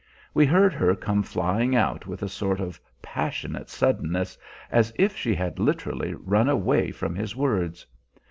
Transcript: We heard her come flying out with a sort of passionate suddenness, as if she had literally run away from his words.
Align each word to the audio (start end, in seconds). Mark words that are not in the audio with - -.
We 0.33 0.47
heard 0.47 0.73
her 0.73 0.95
come 0.95 1.21
flying 1.21 1.75
out 1.75 2.07
with 2.07 2.23
a 2.23 2.27
sort 2.27 2.59
of 2.59 2.81
passionate 3.03 3.69
suddenness, 3.69 4.35
as 4.71 4.91
if 4.95 5.15
she 5.15 5.35
had 5.35 5.59
literally 5.59 6.15
run 6.15 6.49
away 6.49 6.89
from 6.89 7.13
his 7.13 7.35
words. 7.35 7.85